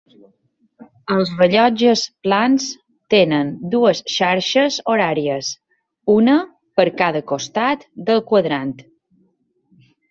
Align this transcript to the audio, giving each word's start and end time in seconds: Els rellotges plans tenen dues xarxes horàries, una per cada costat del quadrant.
Els 1.15 1.33
rellotges 1.41 2.05
plans 2.27 2.65
tenen 3.15 3.53
dues 3.75 4.03
xarxes 4.15 4.81
horàries, 4.95 5.53
una 6.17 6.41
per 6.81 6.91
cada 7.05 7.25
costat 7.35 7.91
del 8.11 8.29
quadrant. 8.33 8.75